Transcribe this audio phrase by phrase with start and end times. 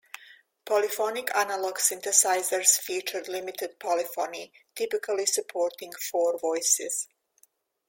[0.65, 7.07] Polyphonic analog synthesizers featured limited polyphony, typically supporting four voices.